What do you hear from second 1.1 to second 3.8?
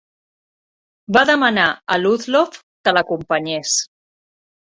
Va demanar a Ludlow que l'acompanyés.